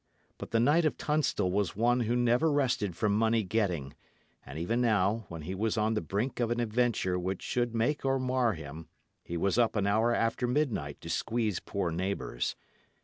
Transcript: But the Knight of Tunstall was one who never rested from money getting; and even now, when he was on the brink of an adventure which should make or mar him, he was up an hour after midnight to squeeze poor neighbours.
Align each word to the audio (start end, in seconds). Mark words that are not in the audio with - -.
But 0.39 0.49
the 0.49 0.59
Knight 0.59 0.83
of 0.85 0.97
Tunstall 0.97 1.51
was 1.51 1.75
one 1.75 1.99
who 1.99 2.15
never 2.15 2.51
rested 2.51 2.95
from 2.95 3.13
money 3.15 3.43
getting; 3.43 3.93
and 4.43 4.57
even 4.57 4.81
now, 4.81 5.25
when 5.29 5.43
he 5.43 5.53
was 5.53 5.77
on 5.77 5.93
the 5.93 6.01
brink 6.01 6.39
of 6.39 6.49
an 6.49 6.59
adventure 6.59 7.19
which 7.19 7.43
should 7.43 7.75
make 7.75 8.03
or 8.03 8.17
mar 8.17 8.53
him, 8.53 8.87
he 9.23 9.37
was 9.37 9.59
up 9.59 9.75
an 9.75 9.85
hour 9.85 10.11
after 10.11 10.47
midnight 10.47 10.99
to 11.01 11.09
squeeze 11.11 11.59
poor 11.59 11.91
neighbours. 11.91 12.55